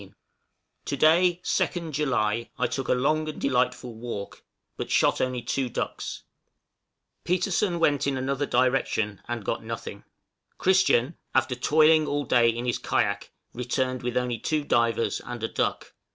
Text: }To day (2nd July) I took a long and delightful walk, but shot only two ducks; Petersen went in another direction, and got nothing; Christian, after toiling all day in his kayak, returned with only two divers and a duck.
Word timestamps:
}To 0.85 0.97
day 0.97 1.41
(2nd 1.43 1.91
July) 1.91 2.49
I 2.57 2.65
took 2.65 2.87
a 2.87 2.95
long 2.95 3.29
and 3.29 3.39
delightful 3.39 3.93
walk, 3.93 4.43
but 4.75 4.89
shot 4.89 5.21
only 5.21 5.43
two 5.43 5.69
ducks; 5.69 6.23
Petersen 7.23 7.77
went 7.77 8.07
in 8.07 8.17
another 8.17 8.47
direction, 8.47 9.21
and 9.27 9.45
got 9.45 9.63
nothing; 9.63 10.03
Christian, 10.57 11.17
after 11.35 11.53
toiling 11.53 12.07
all 12.07 12.23
day 12.25 12.49
in 12.49 12.65
his 12.65 12.79
kayak, 12.79 13.29
returned 13.53 14.01
with 14.01 14.17
only 14.17 14.39
two 14.39 14.63
divers 14.63 15.19
and 15.23 15.43
a 15.43 15.47
duck. 15.47 15.93